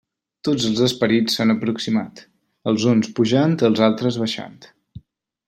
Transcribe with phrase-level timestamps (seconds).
[0.47, 2.23] Tots els esperits s'han aproximat;
[2.73, 4.59] els uns pujant, els altres baixant.